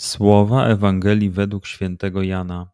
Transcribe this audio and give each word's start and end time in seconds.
Słowa 0.00 0.66
Ewangelii 0.66 1.30
według 1.30 1.66
świętego 1.66 2.22
Jana. 2.22 2.70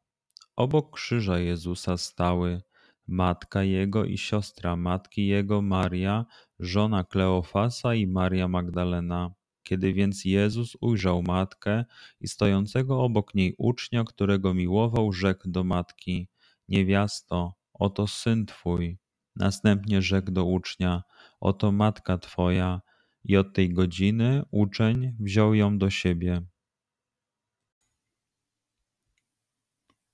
Obok 0.56 0.94
krzyża 0.94 1.38
Jezusa 1.38 1.96
stały 1.96 2.62
matka 3.08 3.62
jego 3.62 4.04
i 4.04 4.18
siostra 4.18 4.76
matki 4.76 5.26
jego, 5.26 5.62
Maria, 5.62 6.26
żona 6.58 7.04
Kleofasa 7.04 7.94
i 7.94 8.06
Maria 8.06 8.48
Magdalena. 8.48 9.34
Kiedy 9.62 9.92
więc 9.92 10.24
Jezus 10.24 10.76
ujrzał 10.80 11.22
matkę 11.22 11.84
i 12.20 12.28
stojącego 12.28 13.02
obok 13.02 13.34
niej 13.34 13.54
ucznia, 13.58 14.04
którego 14.04 14.54
miłował, 14.54 15.12
rzekł 15.12 15.50
do 15.50 15.64
matki: 15.64 16.28
Niewiasto, 16.68 17.54
oto 17.74 18.06
syn 18.06 18.46
twój. 18.46 18.98
Następnie 19.36 20.02
rzekł 20.02 20.30
do 20.30 20.44
ucznia: 20.44 21.02
Oto 21.40 21.72
matka 21.72 22.18
twoja. 22.18 22.80
I 23.24 23.36
od 23.36 23.54
tej 23.54 23.72
godziny 23.72 24.42
uczeń 24.50 25.16
wziął 25.20 25.54
ją 25.54 25.78
do 25.78 25.90
siebie. 25.90 26.42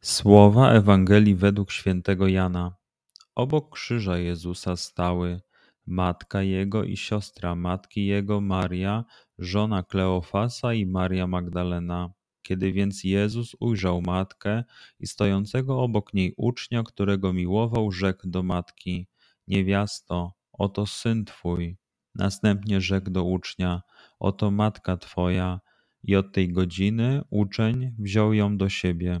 Słowa 0.00 0.72
Ewangelii 0.72 1.34
według 1.34 1.72
świętego 1.72 2.28
Jana. 2.28 2.76
Obok 3.34 3.74
krzyża 3.74 4.18
Jezusa 4.18 4.76
stały 4.76 5.40
matka 5.86 6.42
jego 6.42 6.84
i 6.84 6.96
siostra 6.96 7.54
matki 7.54 8.06
jego, 8.06 8.40
Maria, 8.40 9.04
żona 9.38 9.82
Kleofasa 9.82 10.74
i 10.74 10.86
Maria 10.86 11.26
Magdalena. 11.26 12.12
Kiedy 12.42 12.72
więc 12.72 13.04
Jezus 13.04 13.56
ujrzał 13.60 14.02
matkę 14.02 14.64
i 15.00 15.06
stojącego 15.06 15.82
obok 15.82 16.14
niej 16.14 16.34
ucznia, 16.36 16.82
którego 16.82 17.32
miłował, 17.32 17.92
rzekł 17.92 18.28
do 18.28 18.42
matki: 18.42 19.08
Niewiasto, 19.46 20.32
oto 20.52 20.86
syn 20.86 21.24
twój. 21.24 21.76
Następnie 22.14 22.80
rzekł 22.80 23.10
do 23.10 23.24
ucznia: 23.24 23.82
Oto 24.18 24.50
matka 24.50 24.96
twoja. 24.96 25.60
I 26.02 26.16
od 26.16 26.32
tej 26.32 26.52
godziny 26.52 27.22
uczeń 27.30 27.94
wziął 27.98 28.32
ją 28.34 28.56
do 28.56 28.68
siebie. 28.68 29.20